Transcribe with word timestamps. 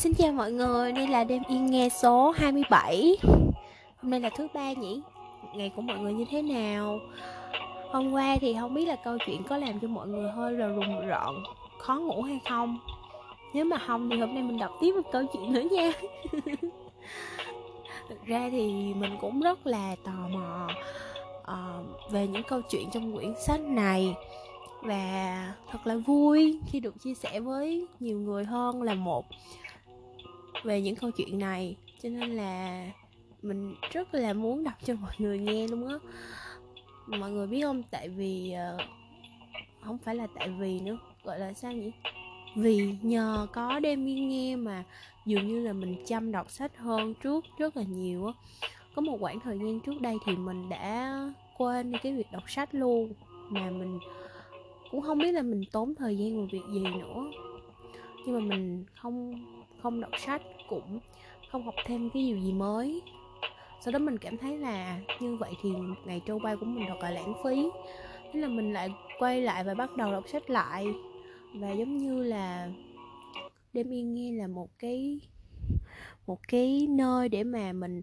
Xin 0.00 0.14
chào 0.14 0.32
mọi 0.32 0.52
người, 0.52 0.92
đây 0.92 1.06
là 1.06 1.24
đêm 1.24 1.42
yên 1.48 1.66
nghe 1.66 1.88
số 1.88 2.30
27 2.30 3.18
Hôm 4.02 4.10
nay 4.10 4.20
là 4.20 4.30
thứ 4.36 4.48
ba 4.54 4.72
nhỉ? 4.72 5.00
Ngày 5.54 5.72
của 5.76 5.82
mọi 5.82 5.98
người 5.98 6.12
như 6.12 6.24
thế 6.30 6.42
nào? 6.42 6.98
Hôm 7.90 8.12
qua 8.12 8.36
thì 8.40 8.56
không 8.60 8.74
biết 8.74 8.84
là 8.84 8.96
câu 9.04 9.18
chuyện 9.26 9.42
có 9.48 9.56
làm 9.56 9.80
cho 9.80 9.88
mọi 9.88 10.08
người 10.08 10.30
hơi 10.30 10.52
là 10.52 10.66
rùng 10.66 11.06
rợn, 11.06 11.42
khó 11.78 11.94
ngủ 11.94 12.22
hay 12.22 12.40
không? 12.48 12.78
Nếu 13.54 13.64
mà 13.64 13.78
không 13.86 14.10
thì 14.10 14.20
hôm 14.20 14.34
nay 14.34 14.42
mình 14.42 14.58
đọc 14.58 14.70
tiếp 14.80 14.92
một 14.96 15.10
câu 15.12 15.22
chuyện 15.32 15.52
nữa 15.52 15.64
nha. 15.70 15.92
Thực 18.08 18.26
ra 18.26 18.48
thì 18.50 18.94
mình 18.94 19.16
cũng 19.20 19.40
rất 19.40 19.66
là 19.66 19.96
tò 20.04 20.28
mò 20.30 20.68
uh, 21.40 22.12
về 22.12 22.26
những 22.26 22.42
câu 22.42 22.60
chuyện 22.70 22.90
trong 22.90 23.16
quyển 23.16 23.34
sách 23.46 23.60
này. 23.60 24.14
Và 24.82 25.54
thật 25.72 25.78
là 25.84 25.96
vui 26.06 26.60
khi 26.66 26.80
được 26.80 26.94
chia 27.02 27.14
sẻ 27.14 27.40
với 27.40 27.86
nhiều 28.00 28.18
người 28.18 28.44
hơn 28.44 28.82
là 28.82 28.94
một 28.94 29.26
về 30.62 30.80
những 30.80 30.96
câu 30.96 31.10
chuyện 31.10 31.38
này. 31.38 31.76
Cho 32.02 32.08
nên 32.08 32.30
là 32.30 32.86
mình 33.42 33.74
rất 33.92 34.14
là 34.14 34.32
muốn 34.32 34.64
đọc 34.64 34.74
cho 34.84 34.94
mọi 34.94 35.12
người 35.18 35.38
nghe 35.38 35.68
luôn 35.68 35.88
á. 35.88 35.94
Mọi 37.06 37.30
người 37.30 37.46
biết 37.46 37.62
không? 37.62 37.82
Tại 37.90 38.08
vì 38.08 38.54
uh, 38.74 38.80
không 39.80 39.98
phải 39.98 40.14
là 40.14 40.26
tại 40.34 40.48
vì 40.48 40.80
nữa 40.80 40.98
gọi 41.24 41.38
là 41.38 41.52
sao 41.52 41.72
nhỉ? 41.72 41.90
Vì 42.56 42.94
nhờ 43.02 43.46
có 43.52 43.80
đêm 43.80 44.08
yên 44.08 44.28
nghe 44.28 44.56
mà 44.56 44.84
dường 45.26 45.48
như 45.48 45.60
là 45.60 45.72
mình 45.72 45.96
chăm 46.06 46.32
đọc 46.32 46.50
sách 46.50 46.76
hơn 46.76 47.14
trước 47.14 47.44
rất 47.58 47.76
là 47.76 47.82
nhiều 47.82 48.26
á. 48.26 48.32
Có 48.94 49.02
một 49.02 49.16
khoảng 49.20 49.40
thời 49.40 49.58
gian 49.58 49.80
trước 49.80 50.00
đây 50.00 50.16
thì 50.26 50.36
mình 50.36 50.68
đã 50.68 51.14
quên 51.58 51.92
đi 51.92 51.98
cái 52.02 52.12
việc 52.12 52.26
đọc 52.32 52.50
sách 52.50 52.74
luôn 52.74 53.12
mà 53.48 53.70
mình 53.70 53.98
cũng 54.90 55.00
không 55.00 55.18
biết 55.18 55.32
là 55.32 55.42
mình 55.42 55.62
tốn 55.72 55.94
thời 55.94 56.18
gian 56.18 56.36
vào 56.36 56.48
việc 56.52 56.62
gì 56.72 56.80
nữa. 56.80 57.30
Nhưng 58.26 58.34
mà 58.34 58.40
mình 58.40 58.84
không 58.94 59.44
không 59.80 60.00
đọc 60.00 60.10
sách, 60.18 60.42
cũng 60.68 60.98
không 61.50 61.62
học 61.62 61.74
thêm 61.86 62.10
cái 62.10 62.22
điều 62.22 62.38
gì 62.38 62.52
mới. 62.52 63.02
Sau 63.84 63.92
đó 63.92 63.98
mình 63.98 64.18
cảm 64.18 64.36
thấy 64.36 64.58
là 64.58 65.00
như 65.20 65.36
vậy 65.36 65.52
thì 65.62 65.70
ngày 66.04 66.20
trôi 66.26 66.38
qua 66.42 66.56
của 66.56 66.66
mình 66.66 66.84
thật 66.88 66.98
là 67.02 67.10
lãng 67.10 67.34
phí. 67.44 67.68
Thế 68.32 68.40
là 68.40 68.48
mình 68.48 68.72
lại 68.72 68.94
quay 69.18 69.42
lại 69.42 69.64
và 69.64 69.74
bắt 69.74 69.96
đầu 69.96 70.12
đọc 70.12 70.24
sách 70.28 70.50
lại. 70.50 70.86
Và 71.54 71.72
giống 71.72 71.98
như 71.98 72.22
là 72.22 72.68
đêm 73.72 73.92
yên 73.92 74.14
nghe 74.14 74.32
là 74.32 74.46
một 74.46 74.68
cái 74.78 75.20
một 76.26 76.48
cái 76.48 76.86
nơi 76.90 77.28
để 77.28 77.44
mà 77.44 77.72
mình 77.72 78.02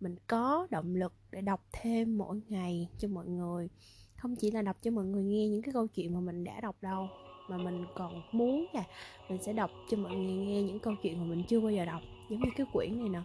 mình 0.00 0.16
có 0.26 0.66
động 0.70 0.94
lực 0.94 1.12
để 1.30 1.40
đọc 1.40 1.66
thêm 1.72 2.18
mỗi 2.18 2.40
ngày 2.48 2.88
cho 2.98 3.08
mọi 3.08 3.26
người. 3.26 3.68
Không 4.16 4.36
chỉ 4.36 4.50
là 4.50 4.62
đọc 4.62 4.76
cho 4.82 4.90
mọi 4.90 5.04
người 5.04 5.24
nghe 5.24 5.48
những 5.48 5.62
cái 5.62 5.72
câu 5.72 5.86
chuyện 5.86 6.14
mà 6.14 6.20
mình 6.20 6.44
đã 6.44 6.60
đọc 6.60 6.76
đâu 6.80 7.08
mà 7.48 7.56
mình 7.56 7.84
còn 7.94 8.22
muốn 8.32 8.66
nè, 8.74 8.82
mình 9.28 9.42
sẽ 9.42 9.52
đọc 9.52 9.70
cho 9.90 9.96
mọi 9.96 10.16
người 10.16 10.46
nghe 10.46 10.62
những 10.62 10.78
câu 10.78 10.94
chuyện 11.02 11.18
mà 11.18 11.24
mình 11.24 11.44
chưa 11.48 11.60
bao 11.60 11.70
giờ 11.70 11.84
đọc. 11.84 12.02
Giống 12.30 12.40
như 12.40 12.50
cái 12.56 12.66
quyển 12.72 12.98
này 12.98 13.08
nè 13.08 13.20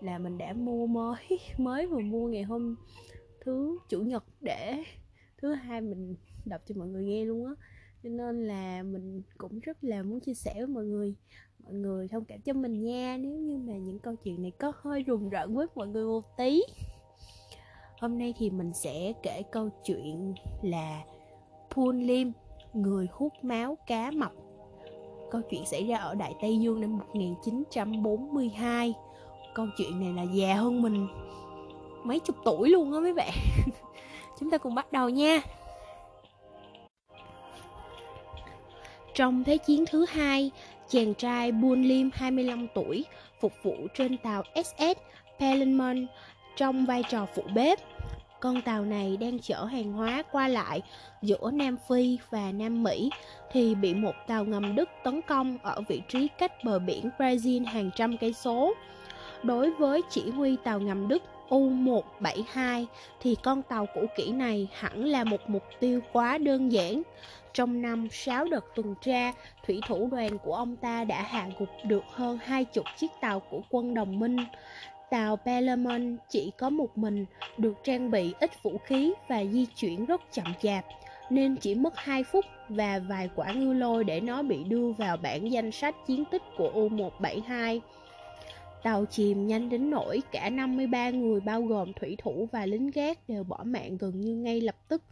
là 0.00 0.18
mình 0.18 0.38
đã 0.38 0.52
mua 0.52 0.86
mới 0.86 1.24
mới 1.58 1.86
vừa 1.86 2.00
mua 2.00 2.28
ngày 2.28 2.42
hôm 2.42 2.76
thứ 3.40 3.78
chủ 3.88 4.00
nhật 4.00 4.24
để 4.40 4.82
thứ 5.38 5.52
hai 5.52 5.80
mình 5.80 6.16
đọc 6.44 6.60
cho 6.66 6.74
mọi 6.78 6.88
người 6.88 7.04
nghe 7.04 7.24
luôn 7.24 7.46
á. 7.46 7.52
Cho 8.02 8.08
nên 8.08 8.48
là 8.48 8.82
mình 8.82 9.22
cũng 9.38 9.60
rất 9.60 9.84
là 9.84 10.02
muốn 10.02 10.20
chia 10.20 10.34
sẻ 10.34 10.54
với 10.54 10.66
mọi 10.66 10.84
người 10.84 11.14
mọi 11.64 11.74
người 11.74 12.08
thông 12.08 12.24
cảm 12.24 12.40
cho 12.40 12.52
mình 12.52 12.82
nha. 12.82 13.16
Nếu 13.20 13.32
như 13.32 13.58
mà 13.58 13.72
những 13.72 13.98
câu 13.98 14.14
chuyện 14.16 14.42
này 14.42 14.50
có 14.50 14.72
hơi 14.76 15.02
rùng 15.02 15.28
rợn 15.28 15.54
với 15.54 15.66
mọi 15.74 15.88
người 15.88 16.04
một 16.04 16.36
tí 16.36 16.62
hôm 18.00 18.18
nay 18.18 18.34
thì 18.38 18.50
mình 18.50 18.72
sẽ 18.72 19.12
kể 19.22 19.42
câu 19.52 19.68
chuyện 19.84 20.34
là 20.62 21.04
Pun 21.70 22.00
Lim 22.00 22.32
người 22.76 23.08
hút 23.12 23.32
máu 23.42 23.78
cá 23.86 24.10
mập. 24.10 24.32
Câu 25.30 25.40
chuyện 25.50 25.66
xảy 25.66 25.86
ra 25.86 25.96
ở 25.96 26.14
Đại 26.14 26.34
Tây 26.40 26.58
Dương 26.58 26.80
năm 26.80 26.98
1942 26.98 28.94
câu 29.56 29.66
chuyện 29.76 30.00
này 30.00 30.12
là 30.12 30.32
già 30.32 30.54
hơn 30.54 30.82
mình 30.82 31.08
mấy 32.04 32.20
chục 32.20 32.36
tuổi 32.44 32.70
luôn 32.70 32.92
á 32.92 33.00
mấy 33.00 33.12
bạn. 33.12 33.32
Chúng 34.40 34.50
ta 34.50 34.58
cùng 34.58 34.74
bắt 34.74 34.92
đầu 34.92 35.08
nha. 35.08 35.40
Trong 39.14 39.44
Thế 39.44 39.58
chiến 39.58 39.84
thứ 39.90 40.06
hai, 40.08 40.50
chàng 40.88 41.14
trai 41.14 41.52
Buôn 41.52 41.82
Lim 41.82 42.10
25 42.14 42.66
tuổi 42.74 43.04
phục 43.40 43.52
vụ 43.62 43.74
trên 43.94 44.18
tàu 44.18 44.42
SS 44.54 44.98
Peliman 45.40 46.06
trong 46.56 46.86
vai 46.86 47.02
trò 47.10 47.26
phụ 47.34 47.42
bếp. 47.54 47.78
Con 48.40 48.62
tàu 48.62 48.84
này 48.84 49.16
đang 49.16 49.38
chở 49.38 49.64
hàng 49.64 49.92
hóa 49.92 50.22
qua 50.32 50.48
lại 50.48 50.82
giữa 51.22 51.50
Nam 51.52 51.76
Phi 51.88 52.18
và 52.30 52.52
Nam 52.52 52.82
Mỹ 52.82 53.10
thì 53.52 53.74
bị 53.74 53.94
một 53.94 54.14
tàu 54.26 54.44
ngầm 54.44 54.74
Đức 54.74 54.88
tấn 55.04 55.22
công 55.22 55.58
ở 55.62 55.80
vị 55.88 56.02
trí 56.08 56.28
cách 56.38 56.52
bờ 56.64 56.78
biển 56.78 57.10
Brazil 57.18 57.66
hàng 57.66 57.90
trăm 57.96 58.16
cây 58.16 58.32
số. 58.32 58.74
Đối 59.42 59.70
với 59.70 60.02
chỉ 60.10 60.30
huy 60.30 60.56
tàu 60.64 60.80
ngầm 60.80 61.08
Đức 61.08 61.22
U-172 61.48 62.86
thì 63.20 63.36
con 63.42 63.62
tàu 63.62 63.86
cũ 63.94 64.06
kỹ 64.16 64.32
này 64.32 64.68
hẳn 64.72 65.04
là 65.04 65.24
một 65.24 65.40
mục 65.46 65.62
tiêu 65.80 66.00
quá 66.12 66.38
đơn 66.38 66.72
giản. 66.72 67.02
Trong 67.54 67.82
năm 67.82 68.08
6 68.10 68.44
đợt 68.44 68.64
tuần 68.74 68.94
tra, 69.02 69.32
thủy 69.66 69.80
thủ 69.88 70.08
đoàn 70.12 70.38
của 70.38 70.54
ông 70.54 70.76
ta 70.76 71.04
đã 71.04 71.22
hạ 71.22 71.48
gục 71.58 71.68
được 71.84 72.04
hơn 72.10 72.38
hai 72.44 72.64
chục 72.64 72.84
chiếc 72.96 73.10
tàu 73.20 73.40
của 73.40 73.60
quân 73.70 73.94
đồng 73.94 74.18
minh. 74.18 74.36
Tàu 75.10 75.36
Palermon 75.36 76.16
chỉ 76.28 76.52
có 76.58 76.70
một 76.70 76.98
mình, 76.98 77.26
được 77.58 77.74
trang 77.84 78.10
bị 78.10 78.34
ít 78.40 78.62
vũ 78.62 78.78
khí 78.78 79.12
và 79.28 79.44
di 79.44 79.66
chuyển 79.66 80.04
rất 80.04 80.20
chậm 80.32 80.46
chạp, 80.62 80.84
nên 81.30 81.56
chỉ 81.56 81.74
mất 81.74 81.96
2 81.96 82.24
phút 82.24 82.44
và 82.68 82.98
vài 82.98 83.30
quả 83.36 83.52
ngư 83.52 83.72
lôi 83.72 84.04
để 84.04 84.20
nó 84.20 84.42
bị 84.42 84.64
đưa 84.64 84.92
vào 84.92 85.16
bảng 85.16 85.52
danh 85.52 85.72
sách 85.72 85.94
chiến 86.06 86.24
tích 86.30 86.42
của 86.56 86.70
U-172. 86.74 87.80
Tàu 88.82 89.04
chìm 89.04 89.46
nhanh 89.46 89.68
đến 89.68 89.90
nỗi 89.90 90.22
cả 90.32 90.50
53 90.50 91.10
người 91.10 91.40
bao 91.40 91.62
gồm 91.62 91.92
thủy 91.92 92.16
thủ 92.22 92.48
và 92.52 92.66
lính 92.66 92.90
gác 92.90 93.28
đều 93.28 93.44
bỏ 93.44 93.58
mạng 93.64 93.96
gần 93.96 94.20
như 94.20 94.36
ngay 94.36 94.60
lập 94.60 94.76
tức. 94.88 95.02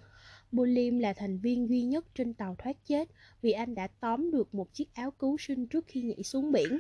Bulim 0.53 0.99
là 0.99 1.13
thành 1.13 1.39
viên 1.39 1.69
duy 1.69 1.83
nhất 1.83 2.05
trên 2.15 2.35
tàu 2.35 2.57
thoát 2.59 2.77
chết 2.87 3.09
vì 3.43 3.53
anh 3.53 3.75
đã 3.75 3.89
tóm 4.01 4.31
được 4.31 4.55
một 4.55 4.73
chiếc 4.73 4.95
áo 4.95 5.11
cứu 5.11 5.37
sinh 5.39 5.67
trước 5.67 5.85
khi 5.89 6.03
nhảy 6.03 6.23
xuống 6.23 6.53
biển. 6.53 6.79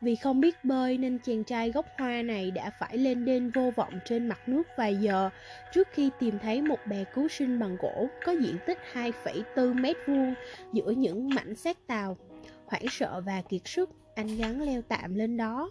Vì 0.00 0.16
không 0.16 0.40
biết 0.40 0.64
bơi 0.64 0.98
nên 0.98 1.18
chàng 1.18 1.44
trai 1.44 1.70
gốc 1.70 1.86
hoa 1.98 2.22
này 2.22 2.50
đã 2.50 2.70
phải 2.80 2.98
lên 2.98 3.24
đên 3.24 3.50
vô 3.50 3.70
vọng 3.76 3.98
trên 4.04 4.26
mặt 4.26 4.48
nước 4.48 4.62
vài 4.76 4.96
giờ 4.96 5.30
trước 5.72 5.88
khi 5.92 6.10
tìm 6.18 6.38
thấy 6.38 6.62
một 6.62 6.78
bè 6.86 7.04
cứu 7.14 7.28
sinh 7.28 7.58
bằng 7.58 7.76
gỗ 7.80 8.08
có 8.24 8.32
diện 8.32 8.56
tích 8.66 8.78
2,4 8.92 9.80
mét 9.80 9.96
vuông 10.06 10.34
giữa 10.72 10.90
những 10.90 11.28
mảnh 11.28 11.54
xác 11.54 11.86
tàu. 11.86 12.16
Hoảng 12.66 12.86
sợ 12.90 13.22
và 13.26 13.42
kiệt 13.48 13.60
sức, 13.64 13.90
anh 14.14 14.36
gắn 14.36 14.62
leo 14.62 14.82
tạm 14.82 15.14
lên 15.14 15.36
đó. 15.36 15.70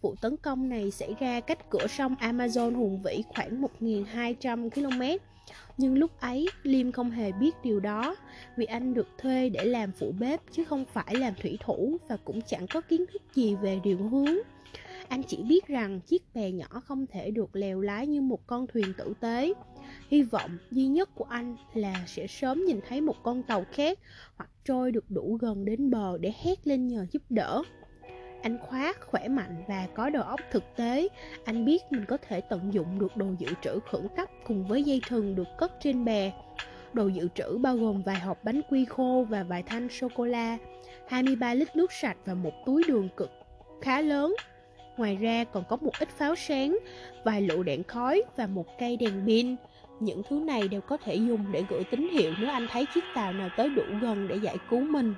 Vụ 0.00 0.14
tấn 0.20 0.36
công 0.36 0.68
này 0.68 0.90
xảy 0.90 1.14
ra 1.20 1.40
cách 1.40 1.70
cửa 1.70 1.86
sông 1.86 2.14
Amazon 2.20 2.76
hùng 2.76 3.02
vĩ 3.02 3.22
khoảng 3.34 3.62
1.200 3.80 4.70
km. 4.70 5.02
Nhưng 5.78 5.98
lúc 5.98 6.10
ấy, 6.20 6.50
Liêm 6.62 6.92
không 6.92 7.10
hề 7.10 7.32
biết 7.32 7.54
điều 7.62 7.80
đó, 7.80 8.16
vì 8.56 8.64
anh 8.64 8.94
được 8.94 9.08
thuê 9.18 9.48
để 9.48 9.64
làm 9.64 9.92
phụ 9.92 10.14
bếp 10.18 10.40
chứ 10.50 10.64
không 10.64 10.84
phải 10.84 11.16
làm 11.16 11.34
thủy 11.42 11.58
thủ 11.60 11.96
và 12.08 12.16
cũng 12.24 12.40
chẳng 12.42 12.66
có 12.66 12.80
kiến 12.80 13.04
thức 13.12 13.22
gì 13.34 13.54
về 13.54 13.80
điều 13.84 14.08
hướng. 14.08 14.36
Anh 15.08 15.22
chỉ 15.22 15.42
biết 15.42 15.66
rằng 15.66 16.00
chiếc 16.00 16.34
bè 16.34 16.50
nhỏ 16.50 16.66
không 16.84 17.06
thể 17.06 17.30
được 17.30 17.56
lèo 17.56 17.80
lái 17.80 18.06
như 18.06 18.20
một 18.20 18.46
con 18.46 18.66
thuyền 18.66 18.92
tử 18.98 19.14
tế. 19.20 19.54
Hy 20.08 20.22
vọng 20.22 20.58
duy 20.70 20.86
nhất 20.86 21.10
của 21.14 21.24
anh 21.24 21.56
là 21.74 22.04
sẽ 22.06 22.26
sớm 22.26 22.64
nhìn 22.64 22.80
thấy 22.88 23.00
một 23.00 23.16
con 23.22 23.42
tàu 23.42 23.64
khác 23.72 23.98
hoặc 24.36 24.50
trôi 24.64 24.92
được 24.92 25.04
đủ 25.10 25.38
gần 25.40 25.64
đến 25.64 25.90
bờ 25.90 26.18
để 26.18 26.32
hét 26.42 26.66
lên 26.66 26.86
nhờ 26.86 27.06
giúp 27.10 27.22
đỡ. 27.30 27.62
Anh 28.42 28.58
khoát, 28.58 29.00
khỏe 29.00 29.28
mạnh 29.28 29.64
và 29.68 29.86
có 29.94 30.10
đầu 30.10 30.22
óc 30.22 30.40
thực 30.50 30.76
tế. 30.76 31.08
Anh 31.44 31.64
biết 31.64 31.82
mình 31.90 32.04
có 32.04 32.16
thể 32.28 32.40
tận 32.40 32.72
dụng 32.74 32.98
được 32.98 33.16
đồ 33.16 33.26
dự 33.38 33.46
trữ 33.62 33.80
khẩn 33.90 34.08
cấp 34.16 34.28
cùng 34.46 34.64
với 34.64 34.82
dây 34.82 35.00
thừng 35.08 35.34
được 35.34 35.48
cất 35.58 35.72
trên 35.80 36.04
bè. 36.04 36.32
Đồ 36.92 37.06
dự 37.06 37.28
trữ 37.34 37.58
bao 37.58 37.76
gồm 37.76 38.02
vài 38.02 38.18
hộp 38.18 38.44
bánh 38.44 38.60
quy 38.70 38.84
khô 38.84 39.26
và 39.28 39.42
vài 39.42 39.62
thanh 39.62 39.88
sô-cô-la, 39.88 40.58
23 41.08 41.54
lít 41.54 41.76
nước 41.76 41.92
sạch 41.92 42.16
và 42.24 42.34
một 42.34 42.52
túi 42.66 42.84
đường 42.88 43.08
cực 43.16 43.30
khá 43.82 44.00
lớn. 44.00 44.34
Ngoài 44.96 45.16
ra 45.16 45.44
còn 45.44 45.64
có 45.68 45.76
một 45.76 45.92
ít 45.98 46.08
pháo 46.08 46.34
sáng, 46.34 46.78
vài 47.24 47.40
lựu 47.40 47.62
đạn 47.62 47.82
khói 47.82 48.22
và 48.36 48.46
một 48.46 48.78
cây 48.78 48.96
đèn 48.96 49.26
pin. 49.26 49.56
Những 50.00 50.22
thứ 50.28 50.36
này 50.36 50.68
đều 50.68 50.80
có 50.80 50.96
thể 50.96 51.14
dùng 51.14 51.52
để 51.52 51.64
gửi 51.68 51.84
tín 51.90 52.08
hiệu 52.12 52.32
nếu 52.40 52.50
anh 52.50 52.66
thấy 52.70 52.86
chiếc 52.94 53.04
tàu 53.14 53.32
nào 53.32 53.48
tới 53.56 53.68
đủ 53.68 53.82
gần 54.00 54.28
để 54.28 54.36
giải 54.36 54.56
cứu 54.70 54.80
mình. 54.80 55.14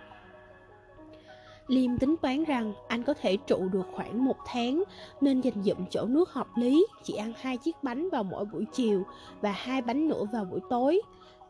Liêm 1.66 1.98
tính 1.98 2.16
toán 2.22 2.44
rằng 2.44 2.72
anh 2.88 3.02
có 3.02 3.14
thể 3.14 3.36
trụ 3.36 3.68
được 3.72 3.86
khoảng 3.92 4.24
một 4.24 4.36
tháng 4.46 4.82
nên 5.20 5.40
dành 5.40 5.62
dụm 5.62 5.78
chỗ 5.90 6.06
nước 6.06 6.30
hợp 6.30 6.46
lý, 6.56 6.86
chỉ 7.02 7.14
ăn 7.16 7.32
hai 7.36 7.56
chiếc 7.56 7.76
bánh 7.82 8.10
vào 8.10 8.24
mỗi 8.24 8.44
buổi 8.44 8.64
chiều 8.72 9.02
và 9.40 9.52
hai 9.52 9.82
bánh 9.82 10.08
nữa 10.08 10.24
vào 10.32 10.44
buổi 10.44 10.60
tối. 10.70 11.00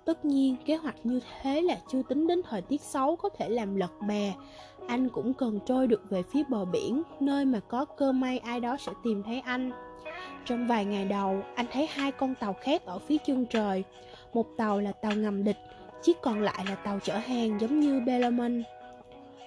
Tất 0.04 0.24
nhiên, 0.24 0.56
kế 0.66 0.76
hoạch 0.76 1.06
như 1.06 1.20
thế 1.42 1.62
là 1.62 1.78
chưa 1.88 2.02
tính 2.02 2.26
đến 2.26 2.42
thời 2.48 2.62
tiết 2.62 2.80
xấu 2.80 3.16
có 3.16 3.28
thể 3.28 3.48
làm 3.48 3.76
lật 3.76 3.90
bè. 4.08 4.34
Anh 4.86 5.08
cũng 5.08 5.34
cần 5.34 5.60
trôi 5.66 5.86
được 5.86 6.10
về 6.10 6.22
phía 6.22 6.42
bờ 6.48 6.64
biển, 6.64 7.02
nơi 7.20 7.44
mà 7.44 7.60
có 7.60 7.84
cơ 7.84 8.12
may 8.12 8.38
ai 8.38 8.60
đó 8.60 8.76
sẽ 8.76 8.92
tìm 9.04 9.22
thấy 9.22 9.40
anh. 9.40 9.72
Trong 10.44 10.66
vài 10.66 10.84
ngày 10.84 11.04
đầu, 11.04 11.42
anh 11.54 11.66
thấy 11.72 11.86
hai 11.86 12.12
con 12.12 12.34
tàu 12.34 12.52
khác 12.60 12.84
ở 12.84 12.98
phía 12.98 13.16
chân 13.26 13.46
trời. 13.46 13.84
Một 14.34 14.46
tàu 14.56 14.80
là 14.80 14.92
tàu 14.92 15.12
ngầm 15.16 15.44
địch, 15.44 15.58
chiếc 16.02 16.20
còn 16.22 16.42
lại 16.42 16.64
là 16.68 16.74
tàu 16.74 16.98
chở 17.02 17.16
hàng 17.16 17.60
giống 17.60 17.80
như 17.80 18.00
Bellarmine. 18.00 18.62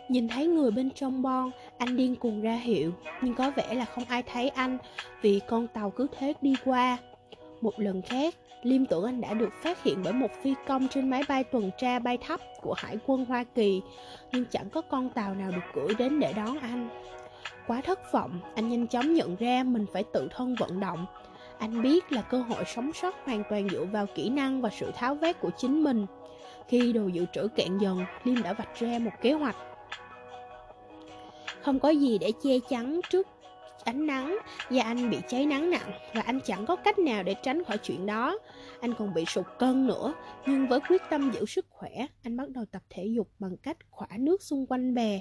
Nhìn 0.10 0.28
thấy 0.28 0.48
người 0.48 0.72
bên 0.72 0.90
trong 0.90 1.22
bon, 1.22 1.52
Anh 1.78 1.98
điên 1.98 2.16
cuồng 2.16 2.42
ra 2.42 2.56
hiệu, 2.56 2.92
nhưng 3.22 3.34
có 3.34 3.52
vẻ 3.56 3.74
là 3.74 3.86
không 3.86 4.04
ai 4.10 4.24
thấy 4.24 4.50
anh 4.50 4.78
vì 5.22 5.42
con 5.48 5.68
tàu 5.68 5.90
cứ 5.90 6.08
thế 6.20 6.34
đi 6.42 6.56
qua. 6.66 6.98
Một 7.62 7.80
lần 7.80 8.02
khác, 8.02 8.36
Liêm 8.64 8.86
tưởng 8.86 9.06
anh 9.06 9.22
đã 9.22 9.34
được 9.34 9.50
phát 9.64 9.84
hiện 9.84 10.02
bởi 10.04 10.14
một 10.14 10.32
phi 10.44 10.54
công 10.68 10.88
trên 10.88 11.10
máy 11.10 11.24
bay 11.30 11.44
tuần 11.44 11.72
tra 11.78 12.00
bay 12.00 12.18
thấp 12.18 12.40
của 12.62 12.74
Hải 12.78 12.98
quân 13.06 13.26
Hoa 13.26 13.44
Kỳ, 13.44 13.82
nhưng 14.32 14.46
chẳng 14.46 14.70
có 14.70 14.82
con 14.82 15.10
tàu 15.10 15.36
nào 15.36 15.52
được 15.52 15.62
gửi 15.74 15.96
đến 15.98 16.20
để 16.20 16.34
đón 16.34 16.60
anh. 16.60 16.90
Quá 17.68 17.82
thất 17.82 18.12
vọng, 18.12 18.40
anh 18.56 18.70
nhanh 18.70 18.88
chóng 18.88 19.14
nhận 19.14 19.36
ra 19.36 19.64
mình 19.64 19.86
phải 19.94 20.04
tự 20.14 20.28
thân 20.32 20.56
vận 20.60 20.80
động. 20.80 21.06
Anh 21.60 21.82
biết 21.82 22.12
là 22.12 22.22
cơ 22.22 22.42
hội 22.42 22.64
sống 22.66 22.94
sót 22.94 23.16
hoàn 23.26 23.44
toàn 23.50 23.70
dựa 23.70 23.86
vào 23.86 24.06
kỹ 24.16 24.30
năng 24.30 24.62
và 24.62 24.70
sự 24.70 24.92
tháo 24.96 25.16
vát 25.16 25.40
của 25.40 25.50
chính 25.58 25.84
mình. 25.84 26.06
Khi 26.68 26.94
đồ 26.94 27.08
dự 27.08 27.26
trữ 27.34 27.48
cạn 27.48 27.78
dần, 27.78 28.06
Liêm 28.24 28.44
đã 28.44 28.54
vạch 28.54 28.80
ra 28.80 29.00
một 29.00 29.12
kế 29.22 29.34
hoạch. 29.34 29.56
Không 31.68 31.80
có 31.80 31.90
gì 31.90 32.18
để 32.18 32.32
che 32.44 32.60
chắn 32.70 33.00
trước 33.10 33.28
ánh 33.84 34.08
nắng 34.08 34.38
da 34.72 34.84
anh 34.84 35.10
bị 35.10 35.18
cháy 35.30 35.46
nắng 35.46 35.70
nặng 35.70 35.92
và 36.14 36.22
anh 36.22 36.40
chẳng 36.46 36.66
có 36.66 36.76
cách 36.76 37.00
nào 37.00 37.24
để 37.24 37.36
tránh 37.44 37.64
khỏi 37.64 37.78
chuyện 37.78 38.06
đó. 38.06 38.40
Anh 38.80 38.94
còn 38.98 39.14
bị 39.14 39.26
sụt 39.26 39.46
cân 39.60 39.88
nữa, 39.88 40.14
nhưng 40.48 40.68
với 40.68 40.80
quyết 40.90 41.02
tâm 41.10 41.32
giữ 41.34 41.46
sức 41.46 41.66
khỏe, 41.70 42.08
anh 42.22 42.38
bắt 42.38 42.50
đầu 42.50 42.66
tập 42.66 42.84
thể 42.90 43.06
dục 43.06 43.30
bằng 43.40 43.58
cách 43.58 43.78
khỏa 43.90 44.08
nước 44.20 44.42
xung 44.42 44.66
quanh 44.66 44.94
bè. 44.94 45.20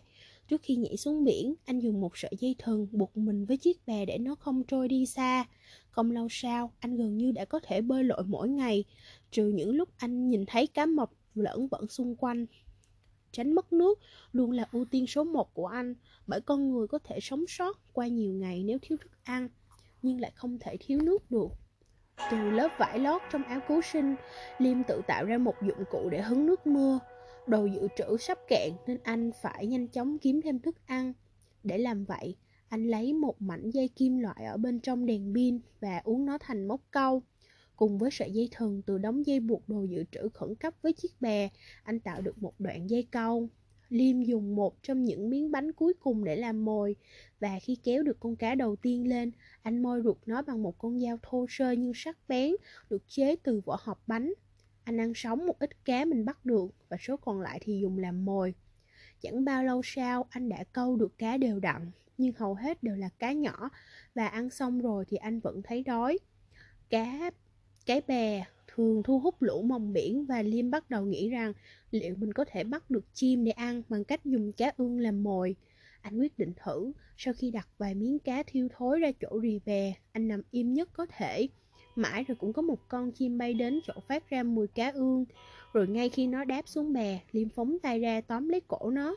Trước 0.48 0.60
khi 0.62 0.76
nhảy 0.76 0.96
xuống 0.96 1.24
biển, 1.24 1.54
anh 1.64 1.80
dùng 1.80 2.00
một 2.00 2.18
sợi 2.18 2.32
dây 2.38 2.54
thừng 2.58 2.88
buộc 2.92 3.16
mình 3.16 3.44
với 3.44 3.56
chiếc 3.56 3.86
bè 3.86 4.04
để 4.04 4.18
nó 4.18 4.34
không 4.34 4.62
trôi 4.64 4.88
đi 4.88 5.06
xa. 5.06 5.44
Không 5.90 6.10
lâu 6.10 6.28
sau, 6.30 6.72
anh 6.78 6.96
gần 6.96 7.16
như 7.16 7.32
đã 7.32 7.44
có 7.44 7.60
thể 7.62 7.80
bơi 7.80 8.04
lội 8.04 8.22
mỗi 8.26 8.48
ngày, 8.48 8.84
trừ 9.30 9.48
những 9.48 9.74
lúc 9.74 9.88
anh 9.96 10.30
nhìn 10.30 10.46
thấy 10.46 10.66
cá 10.66 10.86
mập 10.86 11.10
lẫn 11.34 11.68
vẫn 11.68 11.88
xung 11.88 12.16
quanh. 12.16 12.46
Tránh 13.36 13.52
mất 13.54 13.72
nước 13.72 13.98
luôn 14.32 14.50
là 14.50 14.66
ưu 14.72 14.84
tiên 14.84 15.06
số 15.06 15.24
một 15.24 15.54
của 15.54 15.66
anh, 15.66 15.94
bởi 16.26 16.40
con 16.40 16.70
người 16.70 16.86
có 16.86 16.98
thể 16.98 17.20
sống 17.20 17.44
sót 17.48 17.80
qua 17.92 18.06
nhiều 18.06 18.32
ngày 18.32 18.62
nếu 18.64 18.78
thiếu 18.82 18.98
thức 19.00 19.10
ăn, 19.24 19.48
nhưng 20.02 20.20
lại 20.20 20.32
không 20.34 20.58
thể 20.58 20.76
thiếu 20.80 20.98
nước 21.02 21.30
được. 21.30 21.48
Từ 22.30 22.50
lớp 22.50 22.68
vải 22.78 22.98
lót 22.98 23.22
trong 23.32 23.42
áo 23.42 23.60
cứu 23.68 23.82
sinh, 23.82 24.14
Liêm 24.58 24.82
tự 24.82 25.00
tạo 25.06 25.24
ra 25.24 25.38
một 25.38 25.54
dụng 25.62 25.84
cụ 25.90 26.08
để 26.10 26.22
hứng 26.22 26.46
nước 26.46 26.66
mưa. 26.66 26.98
Đồ 27.46 27.64
dự 27.64 27.88
trữ 27.96 28.16
sắp 28.16 28.38
cạn 28.48 28.70
nên 28.86 28.98
anh 29.02 29.30
phải 29.42 29.66
nhanh 29.66 29.88
chóng 29.88 30.18
kiếm 30.18 30.40
thêm 30.42 30.58
thức 30.58 30.76
ăn. 30.86 31.12
Để 31.62 31.78
làm 31.78 32.04
vậy, 32.04 32.36
anh 32.68 32.84
lấy 32.84 33.12
một 33.12 33.42
mảnh 33.42 33.70
dây 33.70 33.88
kim 33.88 34.18
loại 34.18 34.44
ở 34.44 34.56
bên 34.56 34.80
trong 34.80 35.06
đèn 35.06 35.34
pin 35.34 35.60
và 35.80 36.00
uống 36.04 36.26
nó 36.26 36.38
thành 36.38 36.68
móc 36.68 36.80
câu. 36.90 37.22
Cùng 37.76 37.98
với 37.98 38.10
sợi 38.10 38.30
dây 38.30 38.48
thừng 38.52 38.82
từ 38.86 38.98
đống 38.98 39.26
dây 39.26 39.40
buộc 39.40 39.68
đồ 39.68 39.84
dự 39.84 40.04
trữ 40.12 40.28
khẩn 40.34 40.54
cấp 40.54 40.74
với 40.82 40.92
chiếc 40.92 41.20
bè, 41.20 41.48
anh 41.82 42.00
tạo 42.00 42.20
được 42.20 42.42
một 42.42 42.60
đoạn 42.60 42.90
dây 42.90 43.08
câu. 43.10 43.48
Liêm 43.88 44.22
dùng 44.22 44.56
một 44.56 44.82
trong 44.82 45.04
những 45.04 45.30
miếng 45.30 45.50
bánh 45.50 45.72
cuối 45.72 45.94
cùng 46.00 46.24
để 46.24 46.36
làm 46.36 46.64
mồi 46.64 46.96
và 47.40 47.58
khi 47.62 47.76
kéo 47.84 48.02
được 48.02 48.20
con 48.20 48.36
cá 48.36 48.54
đầu 48.54 48.76
tiên 48.76 49.08
lên, 49.08 49.30
anh 49.62 49.82
môi 49.82 50.02
ruột 50.02 50.16
nó 50.26 50.42
bằng 50.42 50.62
một 50.62 50.78
con 50.78 51.00
dao 51.00 51.18
thô 51.22 51.46
sơ 51.48 51.72
nhưng 51.72 51.92
sắc 51.94 52.18
bén 52.28 52.52
được 52.90 53.02
chế 53.08 53.36
từ 53.36 53.60
vỏ 53.64 53.78
hộp 53.80 54.02
bánh. 54.06 54.32
Anh 54.84 55.00
ăn 55.00 55.12
sống 55.14 55.46
một 55.46 55.58
ít 55.58 55.84
cá 55.84 56.04
mình 56.04 56.24
bắt 56.24 56.44
được 56.44 56.74
và 56.88 56.96
số 57.00 57.16
còn 57.16 57.40
lại 57.40 57.58
thì 57.62 57.78
dùng 57.80 57.98
làm 57.98 58.24
mồi. 58.24 58.54
Chẳng 59.20 59.44
bao 59.44 59.64
lâu 59.64 59.80
sau 59.84 60.26
anh 60.30 60.48
đã 60.48 60.64
câu 60.72 60.96
được 60.96 61.18
cá 61.18 61.36
đều 61.36 61.60
đặn, 61.60 61.90
nhưng 62.18 62.32
hầu 62.36 62.54
hết 62.54 62.82
đều 62.82 62.96
là 62.96 63.08
cá 63.18 63.32
nhỏ 63.32 63.70
và 64.14 64.26
ăn 64.26 64.50
xong 64.50 64.80
rồi 64.80 65.04
thì 65.08 65.16
anh 65.16 65.40
vẫn 65.40 65.62
thấy 65.62 65.82
đói. 65.82 66.18
Cá 66.90 67.30
cái 67.86 68.00
bè 68.06 68.44
thường 68.66 69.02
thu 69.02 69.18
hút 69.18 69.42
lũ 69.42 69.62
mòng 69.62 69.92
biển 69.92 70.26
và 70.26 70.42
Liêm 70.42 70.70
bắt 70.70 70.90
đầu 70.90 71.04
nghĩ 71.04 71.28
rằng 71.30 71.52
liệu 71.90 72.14
mình 72.16 72.32
có 72.32 72.44
thể 72.44 72.64
bắt 72.64 72.90
được 72.90 73.04
chim 73.14 73.44
để 73.44 73.50
ăn 73.50 73.82
bằng 73.88 74.04
cách 74.04 74.24
dùng 74.24 74.52
cá 74.52 74.72
ương 74.76 74.98
làm 74.98 75.22
mồi. 75.22 75.56
Anh 76.00 76.18
quyết 76.18 76.38
định 76.38 76.52
thử, 76.64 76.92
sau 77.16 77.34
khi 77.34 77.50
đặt 77.50 77.68
vài 77.78 77.94
miếng 77.94 78.18
cá 78.18 78.42
thiêu 78.42 78.68
thối 78.76 79.00
ra 79.00 79.10
chỗ 79.20 79.38
rì 79.38 79.60
bè, 79.66 79.94
anh 80.12 80.28
nằm 80.28 80.42
im 80.50 80.72
nhất 80.72 80.88
có 80.92 81.06
thể. 81.06 81.48
Mãi 81.96 82.24
rồi 82.24 82.36
cũng 82.40 82.52
có 82.52 82.62
một 82.62 82.88
con 82.88 83.12
chim 83.12 83.38
bay 83.38 83.54
đến 83.54 83.80
chỗ 83.86 83.94
phát 84.08 84.30
ra 84.30 84.42
mùi 84.42 84.66
cá 84.66 84.90
ương, 84.90 85.24
rồi 85.72 85.88
ngay 85.88 86.08
khi 86.08 86.26
nó 86.26 86.44
đáp 86.44 86.68
xuống 86.68 86.92
bè, 86.92 87.20
Liêm 87.32 87.48
phóng 87.48 87.78
tay 87.82 88.00
ra 88.00 88.20
tóm 88.20 88.48
lấy 88.48 88.60
cổ 88.68 88.90
nó. 88.90 89.16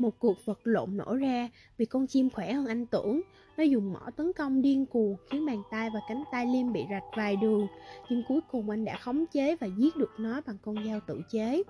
Một 0.00 0.18
cuộc 0.18 0.44
vật 0.44 0.60
lộn 0.64 0.96
nổ 0.96 1.16
ra 1.16 1.48
vì 1.78 1.84
con 1.84 2.06
chim 2.06 2.30
khỏe 2.30 2.52
hơn 2.52 2.66
anh 2.66 2.86
tưởng. 2.86 3.20
Nó 3.56 3.64
dùng 3.64 3.92
mỏ 3.92 4.00
tấn 4.16 4.32
công 4.32 4.62
điên 4.62 4.86
cuồng 4.86 5.16
khiến 5.30 5.46
bàn 5.46 5.62
tay 5.70 5.90
và 5.94 6.00
cánh 6.08 6.22
tay 6.32 6.46
Liêm 6.46 6.72
bị 6.72 6.84
rạch 6.90 7.02
vài 7.16 7.36
đường. 7.36 7.66
Nhưng 8.10 8.22
cuối 8.28 8.40
cùng 8.50 8.70
anh 8.70 8.84
đã 8.84 8.96
khống 8.96 9.26
chế 9.26 9.56
và 9.56 9.66
giết 9.66 9.96
được 9.96 10.10
nó 10.18 10.40
bằng 10.46 10.56
con 10.62 10.76
dao 10.86 11.00
tự 11.06 11.22
chế. 11.30 11.62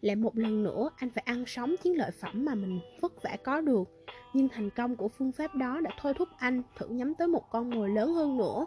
Lại 0.00 0.16
một 0.16 0.36
lần 0.36 0.62
nữa, 0.62 0.90
anh 0.96 1.10
phải 1.10 1.22
ăn 1.26 1.44
sống 1.46 1.74
chiến 1.82 1.96
lợi 1.96 2.10
phẩm 2.10 2.44
mà 2.44 2.54
mình 2.54 2.80
vất 3.00 3.22
vả 3.22 3.36
có 3.44 3.60
được. 3.60 3.88
Nhưng 4.34 4.48
thành 4.48 4.70
công 4.70 4.96
của 4.96 5.08
phương 5.08 5.32
pháp 5.32 5.54
đó 5.54 5.80
đã 5.80 5.90
thôi 6.00 6.14
thúc 6.18 6.28
anh 6.38 6.62
thử 6.78 6.88
nhắm 6.88 7.14
tới 7.14 7.28
một 7.28 7.50
con 7.50 7.70
mồi 7.70 7.88
lớn 7.88 8.14
hơn 8.14 8.36
nữa. 8.36 8.66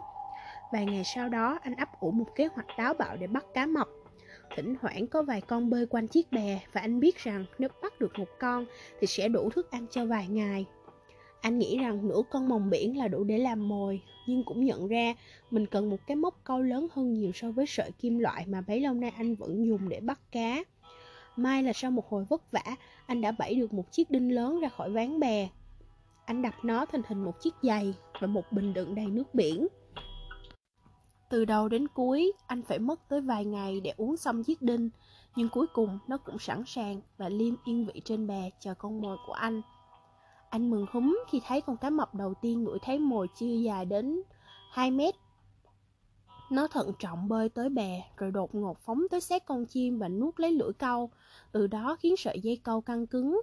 Vài 0.72 0.86
ngày 0.86 1.02
sau 1.04 1.28
đó, 1.28 1.58
anh 1.62 1.74
ấp 1.76 1.88
ủ 2.00 2.10
một 2.10 2.26
kế 2.34 2.46
hoạch 2.46 2.66
táo 2.76 2.94
bạo 2.94 3.16
để 3.16 3.26
bắt 3.26 3.44
cá 3.54 3.66
mập 3.66 3.88
Thỉnh 4.56 4.74
thoảng 4.80 5.06
có 5.06 5.22
vài 5.22 5.40
con 5.40 5.70
bơi 5.70 5.86
quanh 5.86 6.06
chiếc 6.06 6.32
bè 6.32 6.60
và 6.72 6.80
anh 6.80 7.00
biết 7.00 7.16
rằng 7.18 7.44
nếu 7.58 7.68
bắt 7.82 8.00
được 8.00 8.18
một 8.18 8.28
con 8.38 8.66
thì 9.00 9.06
sẽ 9.06 9.28
đủ 9.28 9.50
thức 9.50 9.70
ăn 9.70 9.86
cho 9.90 10.06
vài 10.06 10.28
ngày. 10.28 10.66
Anh 11.40 11.58
nghĩ 11.58 11.78
rằng 11.78 12.08
nửa 12.08 12.22
con 12.30 12.48
mồng 12.48 12.70
biển 12.70 12.98
là 12.98 13.08
đủ 13.08 13.24
để 13.24 13.38
làm 13.38 13.68
mồi, 13.68 14.00
nhưng 14.26 14.44
cũng 14.44 14.64
nhận 14.64 14.88
ra 14.88 15.14
mình 15.50 15.66
cần 15.66 15.90
một 15.90 16.06
cái 16.06 16.16
móc 16.16 16.40
câu 16.44 16.62
lớn 16.62 16.88
hơn 16.92 17.14
nhiều 17.14 17.32
so 17.34 17.50
với 17.50 17.66
sợi 17.66 17.90
kim 17.98 18.18
loại 18.18 18.46
mà 18.46 18.60
bấy 18.60 18.80
lâu 18.80 18.94
nay 18.94 19.12
anh 19.16 19.34
vẫn 19.34 19.66
dùng 19.66 19.88
để 19.88 20.00
bắt 20.00 20.20
cá. 20.32 20.64
Mai 21.36 21.62
là 21.62 21.72
sau 21.72 21.90
một 21.90 22.08
hồi 22.08 22.24
vất 22.28 22.52
vả, 22.52 22.76
anh 23.06 23.20
đã 23.20 23.32
bẫy 23.32 23.54
được 23.54 23.72
một 23.72 23.92
chiếc 23.92 24.10
đinh 24.10 24.34
lớn 24.34 24.60
ra 24.60 24.68
khỏi 24.68 24.90
ván 24.90 25.20
bè. 25.20 25.48
Anh 26.24 26.42
đập 26.42 26.54
nó 26.62 26.86
thành 26.86 27.02
hình 27.06 27.24
một 27.24 27.40
chiếc 27.40 27.54
giày 27.62 27.94
và 28.20 28.26
một 28.26 28.52
bình 28.52 28.74
đựng 28.74 28.94
đầy 28.94 29.06
nước 29.06 29.34
biển. 29.34 29.66
Từ 31.30 31.44
đầu 31.44 31.68
đến 31.68 31.88
cuối, 31.88 32.32
anh 32.46 32.62
phải 32.62 32.78
mất 32.78 33.08
tới 33.08 33.20
vài 33.20 33.44
ngày 33.44 33.80
để 33.80 33.94
uống 33.96 34.16
xong 34.16 34.44
chiếc 34.44 34.62
đinh, 34.62 34.90
nhưng 35.36 35.48
cuối 35.48 35.66
cùng 35.72 35.98
nó 36.08 36.18
cũng 36.18 36.38
sẵn 36.38 36.62
sàng 36.66 37.00
và 37.18 37.28
Liêm 37.28 37.54
yên 37.64 37.86
vị 37.86 38.00
trên 38.04 38.26
bè 38.26 38.50
chờ 38.60 38.74
con 38.74 39.00
mồi 39.00 39.16
của 39.26 39.32
anh. 39.32 39.62
Anh 40.50 40.70
mừng 40.70 40.86
húm 40.92 41.18
khi 41.30 41.40
thấy 41.46 41.60
con 41.60 41.76
cá 41.76 41.90
mập 41.90 42.14
đầu 42.14 42.34
tiên 42.42 42.64
ngửi 42.64 42.78
thấy 42.82 42.98
mồi 42.98 43.26
chưa 43.36 43.46
dài 43.46 43.84
đến 43.84 44.22
2 44.70 44.90
mét. 44.90 45.14
Nó 46.50 46.68
thận 46.68 46.92
trọng 46.98 47.28
bơi 47.28 47.48
tới 47.48 47.68
bè 47.68 48.04
rồi 48.16 48.30
đột 48.30 48.54
ngột 48.54 48.78
phóng 48.80 49.02
tới 49.10 49.20
sát 49.20 49.44
con 49.44 49.66
chim 49.66 49.98
và 49.98 50.08
nuốt 50.08 50.40
lấy 50.40 50.52
lưỡi 50.52 50.72
câu, 50.72 51.10
từ 51.52 51.66
đó 51.66 51.96
khiến 52.00 52.16
sợi 52.16 52.40
dây 52.40 52.60
câu 52.64 52.80
căng 52.80 53.06
cứng. 53.06 53.40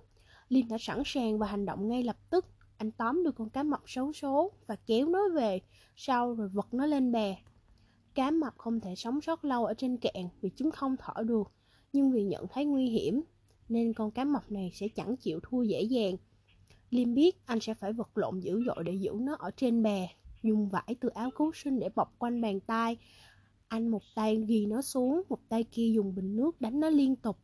Liêm 0.50 0.68
đã 0.68 0.78
sẵn 0.80 1.02
sàng 1.06 1.40
và 1.40 1.48
hành 1.48 1.66
động 1.66 1.88
ngay 1.88 2.04
lập 2.04 2.18
tức. 2.30 2.46
Anh 2.78 2.92
tóm 2.92 3.24
được 3.24 3.36
con 3.38 3.50
cá 3.50 3.64
mập 3.64 3.82
xấu 3.86 4.14
số 4.14 4.52
và 4.68 4.76
kéo 4.76 5.08
nó 5.08 5.30
về 5.36 5.60
sau 5.96 6.34
rồi 6.34 6.48
vật 6.48 6.68
nó 6.72 6.86
lên 6.86 7.12
bè. 7.12 7.38
Cá 8.18 8.32
mập 8.32 8.58
không 8.58 8.80
thể 8.80 8.96
sống 8.96 9.22
sót 9.22 9.46
lâu 9.46 9.66
ở 9.66 9.74
trên 9.74 9.98
cạn 9.98 10.30
vì 10.42 10.50
chúng 10.56 10.72
không 10.72 10.96
thở 11.00 11.24
được, 11.24 11.52
nhưng 11.94 12.12
vì 12.12 12.24
nhận 12.24 12.46
thấy 12.48 12.66
nguy 12.66 12.90
hiểm, 12.90 13.22
nên 13.70 13.94
con 13.94 14.12
cá 14.12 14.24
mập 14.26 14.52
này 14.52 14.72
sẽ 14.74 14.88
chẳng 14.88 15.18
chịu 15.18 15.40
thua 15.44 15.62
dễ 15.62 15.82
dàng. 15.82 16.16
Liêm 16.90 17.14
biết 17.14 17.46
anh 17.46 17.60
sẽ 17.60 17.74
phải 17.74 17.94
vật 17.94 18.18
lộn 18.18 18.40
dữ 18.40 18.64
dội 18.66 18.84
để 18.84 18.94
giữ 18.94 19.12
nó 19.20 19.36
ở 19.40 19.52
trên 19.58 19.84
bè, 19.84 20.10
dùng 20.44 20.70
vải 20.70 20.96
từ 21.00 21.10
áo 21.10 21.30
cứu 21.36 21.52
sinh 21.56 21.80
để 21.80 21.90
bọc 21.96 22.20
quanh 22.20 22.42
bàn 22.42 22.60
tay. 22.60 22.98
Anh 23.68 23.88
một 23.88 24.02
tay 24.16 24.44
ghi 24.48 24.66
nó 24.66 24.82
xuống, 24.82 25.22
một 25.30 25.40
tay 25.50 25.64
kia 25.64 25.92
dùng 25.96 26.16
bình 26.16 26.36
nước 26.36 26.62
đánh 26.62 26.80
nó 26.80 26.90
liên 26.90 27.16
tục. 27.16 27.38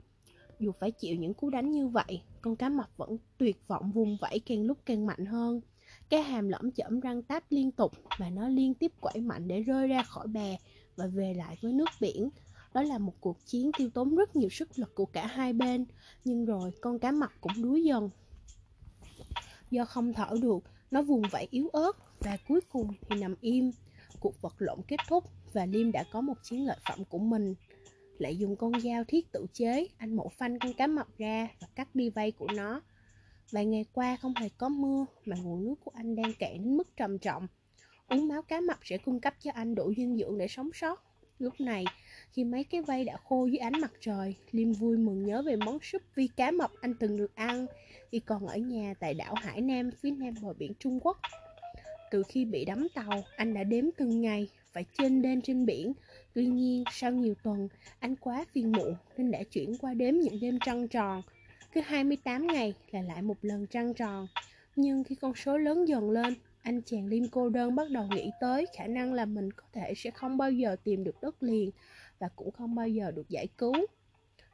Dù 0.60 0.72
phải 0.80 0.92
chịu 0.92 1.16
những 1.16 1.34
cú 1.34 1.50
đánh 1.50 1.72
như 1.72 1.88
vậy, 1.88 2.22
con 2.42 2.56
cá 2.56 2.70
mập 2.70 2.98
vẫn 2.98 3.18
tuyệt 3.38 3.68
vọng 3.68 3.92
vùng 3.92 4.18
vẫy 4.22 4.40
càng 4.46 4.64
lúc 4.64 4.78
càng 4.86 5.06
mạnh 5.06 5.26
hơn. 5.26 5.62
Cái 6.14 6.22
hàm 6.22 6.50
lõm 6.50 6.72
chởm 6.72 7.00
răng 7.00 7.24
táp 7.24 7.44
liên 7.50 7.72
tục 7.72 7.92
và 8.18 8.30
nó 8.30 8.48
liên 8.48 8.74
tiếp 8.74 8.92
quẩy 9.00 9.22
mạnh 9.22 9.48
để 9.48 9.62
rơi 9.62 9.88
ra 9.88 10.04
khỏi 10.04 10.28
bè 10.28 10.58
và 10.96 11.08
về 11.08 11.34
lại 11.34 11.58
với 11.62 11.74
nước 11.74 11.92
biển. 12.00 12.30
Đó 12.74 12.82
là 12.82 12.98
một 12.98 13.14
cuộc 13.22 13.38
chiến 13.46 13.74
tiêu 13.74 13.90
tốn 13.94 14.16
rất 14.16 14.36
nhiều 14.36 14.50
sức 14.50 14.70
lực 14.76 14.96
của 14.96 15.06
cả 15.06 15.28
hai 15.28 15.54
bên, 15.54 15.86
nhưng 16.26 16.46
rồi 16.46 16.72
con 16.82 17.00
cá 17.00 17.12
mập 17.12 17.30
cũng 17.42 17.62
đuối 17.62 17.84
dần. 17.84 18.10
Do 19.72 19.86
không 19.86 20.14
thở 20.14 20.38
được, 20.42 20.60
nó 20.92 21.02
vùng 21.02 21.30
vẫy 21.30 21.48
yếu 21.52 21.70
ớt 21.70 21.92
và 22.20 22.38
cuối 22.48 22.62
cùng 22.70 22.94
thì 23.08 23.16
nằm 23.16 23.36
im. 23.42 23.72
Cuộc 24.20 24.42
vật 24.42 24.56
lộn 24.58 24.80
kết 24.88 25.02
thúc 25.08 25.24
và 25.54 25.66
Liêm 25.66 25.92
đã 25.92 26.04
có 26.04 26.22
một 26.22 26.38
chiến 26.44 26.66
lợi 26.66 26.78
phẩm 26.86 27.06
của 27.06 27.20
mình. 27.20 27.56
Lại 28.18 28.38
dùng 28.38 28.56
con 28.56 28.80
dao 28.80 29.04
thiết 29.08 29.32
tự 29.32 29.46
chế, 29.54 29.88
anh 29.98 30.16
mổ 30.16 30.30
phanh 30.30 30.60
con 30.60 30.74
cá 30.74 30.88
mập 30.88 31.08
ra 31.18 31.48
và 31.60 31.68
cắt 31.76 31.96
đi 31.96 32.10
vây 32.10 32.32
của 32.32 32.48
nó. 32.48 32.82
Vài 33.54 33.66
ngày 33.66 33.86
qua 33.94 34.16
không 34.16 34.34
hề 34.36 34.50
có 34.58 34.70
mưa 34.70 35.06
mà 35.26 35.36
nguồn 35.44 35.66
nước 35.66 35.76
của 35.84 35.92
anh 35.96 36.16
đang 36.16 36.34
cạn 36.40 36.54
đến 36.54 36.78
mức 36.78 36.98
trầm 36.98 37.20
trọng. 37.20 37.48
Uống 38.08 38.28
máu 38.28 38.42
cá 38.42 38.62
mập 38.62 38.78
sẽ 38.84 38.98
cung 38.98 39.20
cấp 39.20 39.34
cho 39.40 39.52
anh 39.54 39.76
đủ 39.76 39.94
dinh 39.98 40.18
dưỡng 40.18 40.38
để 40.38 40.48
sống 40.48 40.70
sót. 40.74 41.04
Lúc 41.40 41.54
này, 41.60 41.86
khi 42.32 42.44
mấy 42.44 42.64
cái 42.64 42.82
vây 42.82 43.06
đã 43.06 43.18
khô 43.18 43.46
dưới 43.46 43.58
ánh 43.58 43.82
mặt 43.82 43.92
trời, 44.02 44.36
Liêm 44.52 44.72
vui 44.72 44.98
mừng 44.98 45.24
nhớ 45.24 45.42
về 45.42 45.56
món 45.56 45.80
súp 45.82 46.02
vi 46.16 46.28
cá 46.36 46.52
mập 46.52 46.72
anh 46.82 46.94
từng 47.00 47.18
được 47.18 47.36
ăn 47.36 47.66
khi 48.12 48.20
còn 48.20 48.48
ở 48.48 48.58
nhà 48.58 48.94
tại 49.00 49.14
đảo 49.14 49.36
Hải 49.36 49.62
Nam 49.62 49.92
phía 50.02 50.12
nam 50.12 50.34
bờ 50.42 50.54
biển 50.54 50.74
Trung 50.80 51.00
Quốc. 51.02 51.18
Từ 52.12 52.24
khi 52.28 52.46
bị 52.46 52.66
đắm 52.66 52.88
tàu, 52.96 53.24
anh 53.36 53.54
đã 53.54 53.64
đếm 53.64 53.86
từng 53.98 54.22
ngày 54.22 54.50
phải 54.72 54.86
trên 54.98 55.22
đêm 55.22 55.42
trên 55.42 55.66
biển. 55.66 55.94
Tuy 56.34 56.46
nhiên, 56.46 56.84
sau 56.92 57.12
nhiều 57.12 57.36
tuần, 57.44 57.68
anh 58.00 58.16
quá 58.16 58.46
phiền 58.52 58.72
muộn 58.72 58.96
nên 59.18 59.32
đã 59.32 59.44
chuyển 59.44 59.78
qua 59.78 59.94
đếm 59.94 60.14
những 60.14 60.40
đêm 60.42 60.60
trăng 60.66 60.88
tròn 60.88 61.22
cứ 61.74 61.82
28 61.82 62.48
ngày 62.48 62.74
là 62.92 63.02
lại 63.02 63.22
một 63.22 63.38
lần 63.42 63.68
trăng 63.68 63.94
tròn. 63.94 64.28
Nhưng 64.76 65.04
khi 65.04 65.16
con 65.16 65.36
số 65.36 65.58
lớn 65.58 65.88
dần 65.88 66.12
lên, 66.12 66.34
anh 66.62 66.82
chàng 66.86 67.06
Liêm 67.08 67.28
cô 67.28 67.50
đơn 67.50 67.76
bắt 67.76 67.90
đầu 67.92 68.08
nghĩ 68.16 68.32
tới 68.40 68.66
khả 68.78 68.88
năng 68.88 69.14
là 69.14 69.26
mình 69.26 69.52
có 69.52 69.64
thể 69.74 69.94
sẽ 69.96 70.12
không 70.12 70.38
bao 70.38 70.52
giờ 70.52 70.76
tìm 70.84 71.04
được 71.04 71.22
đất 71.22 71.44
liền 71.44 71.72
và 72.20 72.30
cũng 72.36 72.52
không 72.52 72.76
bao 72.76 72.88
giờ 72.88 73.12
được 73.12 73.30
giải 73.30 73.48
cứu. 73.58 73.74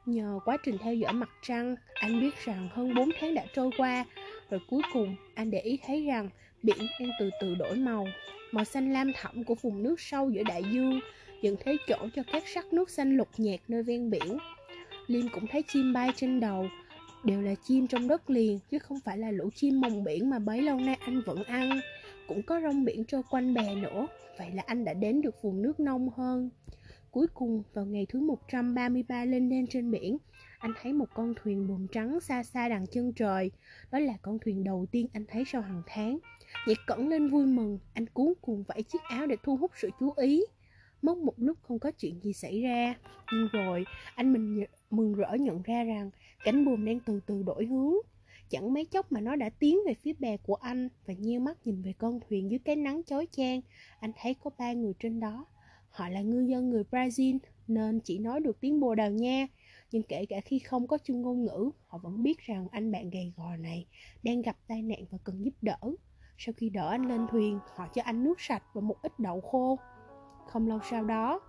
Nhờ 0.06 0.40
quá 0.44 0.56
trình 0.62 0.76
theo 0.78 0.94
dõi 0.94 1.12
mặt 1.12 1.30
trăng, 1.42 1.76
anh 1.94 2.20
biết 2.20 2.34
rằng 2.44 2.68
hơn 2.72 2.94
4 2.94 3.10
tháng 3.20 3.34
đã 3.34 3.44
trôi 3.54 3.70
qua, 3.76 4.04
rồi 4.50 4.60
cuối 4.68 4.82
cùng 4.92 5.16
anh 5.34 5.50
để 5.50 5.60
ý 5.60 5.78
thấy 5.86 6.04
rằng 6.04 6.30
biển 6.62 6.78
đang 7.00 7.10
từ 7.20 7.30
từ 7.40 7.54
đổi 7.54 7.76
màu. 7.76 8.06
Màu 8.52 8.64
xanh 8.64 8.92
lam 8.92 9.12
thẳm 9.14 9.44
của 9.44 9.54
vùng 9.54 9.82
nước 9.82 10.00
sâu 10.00 10.30
giữa 10.30 10.42
đại 10.42 10.62
dương 10.72 11.00
dần 11.42 11.56
thấy 11.64 11.76
chỗ 11.88 12.08
cho 12.14 12.22
các 12.32 12.42
sắc 12.54 12.72
nước 12.72 12.90
xanh 12.90 13.16
lục 13.16 13.28
nhạt 13.36 13.60
nơi 13.68 13.82
ven 13.82 14.10
biển. 14.10 14.38
Liêm 15.06 15.28
cũng 15.28 15.46
thấy 15.46 15.62
chim 15.62 15.92
bay 15.92 16.10
trên 16.16 16.40
đầu, 16.40 16.66
đều 17.24 17.42
là 17.42 17.54
chim 17.54 17.86
trong 17.86 18.08
đất 18.08 18.30
liền 18.30 18.58
chứ 18.70 18.78
không 18.78 19.00
phải 19.04 19.18
là 19.18 19.30
lũ 19.30 19.50
chim 19.54 19.80
mồng 19.80 20.04
biển 20.04 20.30
mà 20.30 20.38
bấy 20.38 20.62
lâu 20.62 20.80
nay 20.80 20.96
anh 21.00 21.22
vẫn 21.26 21.42
ăn. 21.42 21.80
Cũng 22.28 22.42
có 22.42 22.60
rong 22.60 22.84
biển 22.84 23.04
trôi 23.04 23.22
quanh 23.30 23.54
bè 23.54 23.74
nữa, 23.74 24.06
vậy 24.38 24.50
là 24.54 24.62
anh 24.66 24.84
đã 24.84 24.94
đến 24.94 25.20
được 25.20 25.42
vùng 25.42 25.62
nước 25.62 25.80
nông 25.80 26.08
hơn. 26.16 26.50
Cuối 27.10 27.26
cùng, 27.34 27.62
vào 27.74 27.86
ngày 27.86 28.06
thứ 28.08 28.20
133 28.20 29.24
lên 29.24 29.48
lên 29.48 29.66
trên 29.66 29.90
biển, 29.90 30.18
anh 30.58 30.72
thấy 30.82 30.92
một 30.92 31.08
con 31.14 31.34
thuyền 31.42 31.68
buồm 31.68 31.86
trắng 31.86 32.20
xa 32.20 32.42
xa 32.42 32.68
đằng 32.68 32.86
chân 32.86 33.12
trời. 33.12 33.50
Đó 33.90 33.98
là 33.98 34.12
con 34.22 34.38
thuyền 34.38 34.64
đầu 34.64 34.86
tiên 34.90 35.06
anh 35.12 35.24
thấy 35.28 35.44
sau 35.46 35.62
hàng 35.62 35.82
tháng. 35.86 36.18
nhiệt 36.66 36.76
cẩn 36.86 37.08
lên 37.08 37.30
vui 37.30 37.46
mừng, 37.46 37.78
anh 37.94 38.06
cuốn 38.06 38.32
cuồng 38.40 38.62
vẫy 38.62 38.82
chiếc 38.82 39.02
áo 39.08 39.26
để 39.26 39.36
thu 39.42 39.56
hút 39.56 39.70
sự 39.76 39.90
chú 40.00 40.12
ý. 40.16 40.42
Mất 41.02 41.18
một 41.18 41.34
lúc 41.36 41.58
không 41.62 41.78
có 41.78 41.90
chuyện 41.90 42.20
gì 42.22 42.32
xảy 42.32 42.62
ra, 42.62 42.94
nhưng 43.32 43.48
rồi 43.52 43.84
anh 44.14 44.32
mình 44.32 44.64
mừng 44.90 45.14
rỡ 45.14 45.34
nhận 45.34 45.62
ra 45.62 45.84
rằng 45.84 46.10
cánh 46.44 46.64
buồm 46.64 46.84
đang 46.84 47.00
từ 47.00 47.20
từ 47.26 47.42
đổi 47.42 47.66
hướng. 47.66 47.94
Chẳng 48.50 48.72
mấy 48.72 48.84
chốc 48.84 49.12
mà 49.12 49.20
nó 49.20 49.36
đã 49.36 49.50
tiến 49.50 49.78
về 49.86 49.94
phía 49.94 50.12
bè 50.18 50.36
của 50.36 50.54
anh 50.54 50.88
và 51.06 51.14
nheo 51.14 51.40
mắt 51.40 51.66
nhìn 51.66 51.82
về 51.82 51.92
con 51.98 52.20
thuyền 52.28 52.50
dưới 52.50 52.58
cái 52.58 52.76
nắng 52.76 53.02
chói 53.06 53.26
chang. 53.30 53.60
Anh 54.00 54.12
thấy 54.16 54.34
có 54.34 54.50
ba 54.58 54.72
người 54.72 54.92
trên 54.98 55.20
đó. 55.20 55.46
Họ 55.90 56.08
là 56.08 56.20
ngư 56.20 56.40
dân 56.40 56.70
người 56.70 56.84
Brazil 56.90 57.38
nên 57.68 58.00
chỉ 58.00 58.18
nói 58.18 58.40
được 58.40 58.60
tiếng 58.60 58.80
Bồ 58.80 58.94
Đào 58.94 59.10
Nha. 59.10 59.46
Nhưng 59.92 60.02
kể 60.02 60.26
cả 60.26 60.40
khi 60.40 60.58
không 60.58 60.86
có 60.86 60.98
chung 60.98 61.22
ngôn 61.22 61.44
ngữ, 61.44 61.70
họ 61.86 61.98
vẫn 61.98 62.22
biết 62.22 62.38
rằng 62.38 62.68
anh 62.70 62.92
bạn 62.92 63.10
gầy 63.10 63.32
gò 63.36 63.56
này 63.56 63.86
đang 64.22 64.42
gặp 64.42 64.56
tai 64.66 64.82
nạn 64.82 65.04
và 65.10 65.18
cần 65.24 65.44
giúp 65.44 65.54
đỡ. 65.62 65.78
Sau 66.38 66.52
khi 66.56 66.70
đỡ 66.70 66.88
anh 66.88 67.08
lên 67.08 67.26
thuyền, 67.30 67.58
họ 67.74 67.88
cho 67.94 68.02
anh 68.02 68.24
nước 68.24 68.40
sạch 68.40 68.62
và 68.74 68.80
một 68.80 68.96
ít 69.02 69.12
đậu 69.18 69.40
khô. 69.40 69.78
Không 70.46 70.68
lâu 70.68 70.78
sau 70.90 71.04
đó, 71.04 71.40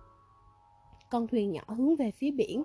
con 1.10 1.26
thuyền 1.26 1.52
nhỏ 1.52 1.62
hướng 1.68 1.96
về 1.96 2.10
phía 2.10 2.30
biển, 2.30 2.62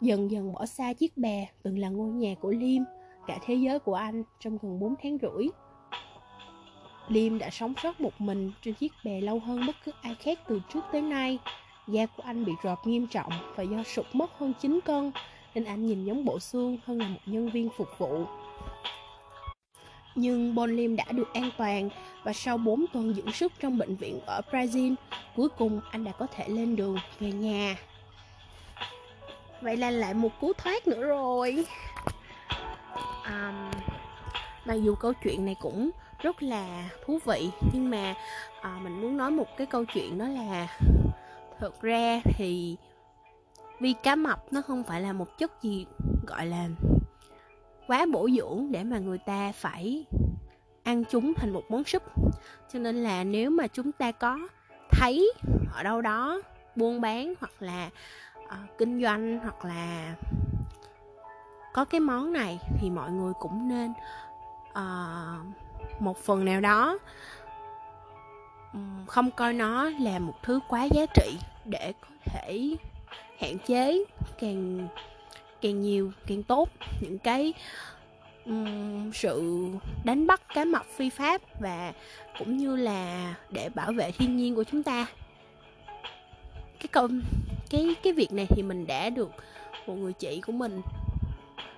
dần 0.00 0.30
dần 0.30 0.52
bỏ 0.52 0.66
xa 0.66 0.92
chiếc 0.92 1.16
bè 1.16 1.48
từng 1.62 1.78
là 1.78 1.88
ngôi 1.88 2.08
nhà 2.08 2.34
của 2.40 2.50
Liêm, 2.50 2.82
cả 3.26 3.38
thế 3.46 3.54
giới 3.54 3.78
của 3.78 3.94
anh 3.94 4.22
trong 4.40 4.58
gần 4.62 4.80
4 4.80 4.94
tháng 5.02 5.18
rưỡi. 5.22 5.48
Liêm 7.08 7.38
đã 7.38 7.50
sống 7.50 7.74
sót 7.82 8.00
một 8.00 8.20
mình 8.20 8.52
trên 8.62 8.74
chiếc 8.74 8.92
bè 9.04 9.20
lâu 9.20 9.38
hơn 9.38 9.66
bất 9.66 9.76
cứ 9.84 9.92
ai 10.02 10.14
khác 10.14 10.38
từ 10.48 10.60
trước 10.72 10.80
tới 10.92 11.02
nay. 11.02 11.38
Da 11.88 12.06
của 12.06 12.22
anh 12.22 12.44
bị 12.44 12.52
rọt 12.64 12.78
nghiêm 12.84 13.06
trọng 13.06 13.32
và 13.56 13.62
do 13.62 13.82
sụt 13.82 14.06
mất 14.12 14.38
hơn 14.38 14.52
9 14.60 14.80
cân, 14.84 15.12
nên 15.54 15.64
anh 15.64 15.86
nhìn 15.86 16.04
giống 16.04 16.24
bộ 16.24 16.38
xương 16.38 16.78
hơn 16.84 16.98
là 16.98 17.08
một 17.08 17.20
nhân 17.26 17.50
viên 17.50 17.68
phục 17.76 17.88
vụ. 17.98 18.24
Nhưng 20.14 20.54
Bon 20.54 20.76
Liêm 20.76 20.96
đã 20.96 21.04
được 21.12 21.34
an 21.34 21.50
toàn 21.58 21.90
và 22.24 22.32
sau 22.32 22.58
4 22.58 22.84
tuần 22.92 23.14
dưỡng 23.14 23.32
sức 23.32 23.52
trong 23.60 23.78
bệnh 23.78 23.96
viện 23.96 24.20
ở 24.26 24.40
Brazil, 24.50 24.94
cuối 25.36 25.48
cùng 25.48 25.80
anh 25.90 26.04
đã 26.04 26.12
có 26.12 26.26
thể 26.26 26.48
lên 26.48 26.76
đường 26.76 26.96
về 27.20 27.32
nhà. 27.32 27.76
Vậy 29.60 29.76
là 29.76 29.90
lại 29.90 30.14
một 30.14 30.40
cú 30.40 30.52
thoát 30.52 30.88
nữa 30.88 31.02
rồi. 31.02 31.66
Um, 33.26 33.70
mặc 34.64 34.74
dù 34.74 34.94
câu 34.94 35.12
chuyện 35.24 35.44
này 35.44 35.56
cũng 35.60 35.90
rất 36.22 36.42
là 36.42 36.90
thú 37.04 37.18
vị 37.24 37.50
nhưng 37.72 37.90
mà 37.90 38.14
uh, 38.58 38.82
mình 38.82 39.00
muốn 39.00 39.16
nói 39.16 39.30
một 39.30 39.56
cái 39.56 39.66
câu 39.66 39.84
chuyện 39.84 40.18
đó 40.18 40.28
là 40.28 40.68
thực 41.58 41.80
ra 41.80 42.20
thì 42.24 42.76
vì 43.80 43.94
cá 44.02 44.14
mập 44.14 44.52
nó 44.52 44.62
không 44.62 44.84
phải 44.84 45.00
là 45.00 45.12
một 45.12 45.38
chất 45.38 45.62
gì 45.62 45.86
gọi 46.26 46.46
là 46.46 46.68
quá 47.86 48.06
bổ 48.12 48.28
dưỡng 48.36 48.66
để 48.70 48.84
mà 48.84 48.98
người 48.98 49.18
ta 49.18 49.52
phải 49.52 50.04
ăn 50.82 51.04
chúng 51.10 51.34
thành 51.34 51.50
một 51.50 51.62
món 51.68 51.84
súp 51.84 52.02
cho 52.72 52.78
nên 52.78 53.02
là 53.02 53.24
nếu 53.24 53.50
mà 53.50 53.66
chúng 53.66 53.92
ta 53.92 54.12
có 54.12 54.38
thấy 54.90 55.32
ở 55.74 55.82
đâu 55.82 56.00
đó 56.00 56.42
buôn 56.76 57.00
bán 57.00 57.34
hoặc 57.40 57.52
là 57.60 57.90
uh, 58.48 58.78
kinh 58.78 59.02
doanh 59.02 59.38
hoặc 59.38 59.64
là 59.64 60.14
có 61.72 61.84
cái 61.84 62.00
món 62.00 62.32
này 62.32 62.58
thì 62.80 62.90
mọi 62.90 63.10
người 63.10 63.32
cũng 63.40 63.68
nên 63.68 63.92
uh, 64.70 66.00
một 66.00 66.18
phần 66.18 66.44
nào 66.44 66.60
đó 66.60 66.98
không 69.06 69.30
coi 69.30 69.52
nó 69.52 69.90
là 70.00 70.18
một 70.18 70.34
thứ 70.42 70.60
quá 70.68 70.84
giá 70.84 71.06
trị 71.14 71.38
để 71.64 71.92
có 72.00 72.08
thể 72.24 72.76
hạn 73.38 73.58
chế 73.66 74.04
càng 74.40 74.88
càng 75.60 75.82
nhiều 75.82 76.12
càng 76.26 76.42
tốt 76.42 76.68
những 77.00 77.18
cái 77.18 77.52
um, 78.44 79.12
sự 79.12 79.66
đánh 80.04 80.26
bắt 80.26 80.42
cá 80.54 80.64
mập 80.64 80.86
phi 80.86 81.10
pháp 81.10 81.40
và 81.60 81.92
cũng 82.38 82.56
như 82.56 82.76
là 82.76 83.34
để 83.50 83.68
bảo 83.68 83.92
vệ 83.92 84.12
thiên 84.12 84.36
nhiên 84.36 84.54
của 84.54 84.64
chúng 84.64 84.82
ta. 84.82 85.06
Cái 86.78 86.88
câu 86.92 87.08
cái 87.70 87.96
cái 88.02 88.12
việc 88.12 88.32
này 88.32 88.46
thì 88.48 88.62
mình 88.62 88.86
đã 88.86 89.10
được 89.10 89.30
một 89.86 89.94
người 89.94 90.12
chị 90.12 90.40
của 90.40 90.52
mình 90.52 90.82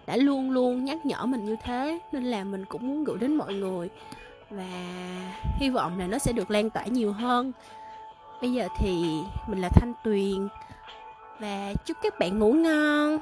đã 0.06 0.16
luôn 0.16 0.50
luôn 0.50 0.84
nhắc 0.84 1.06
nhở 1.06 1.26
mình 1.26 1.44
như 1.44 1.56
thế, 1.64 1.98
nên 2.12 2.24
là 2.24 2.44
mình 2.44 2.64
cũng 2.64 2.88
muốn 2.88 3.04
gửi 3.04 3.18
đến 3.18 3.36
mọi 3.36 3.54
người. 3.54 3.88
Và 4.50 4.64
hy 5.60 5.70
vọng 5.70 5.98
là 5.98 6.06
nó 6.06 6.18
sẽ 6.18 6.32
được 6.32 6.50
lan 6.50 6.70
tỏa 6.70 6.84
nhiều 6.84 7.12
hơn. 7.12 7.52
Bây 8.40 8.52
giờ 8.52 8.68
thì 8.78 9.20
mình 9.48 9.60
là 9.60 9.68
thanh 9.68 9.92
tuyền. 10.04 10.48
Và 11.40 11.74
chúc 11.86 11.96
các 12.02 12.18
bạn 12.18 12.38
ngủ 12.38 12.52
ngon. 12.52 13.18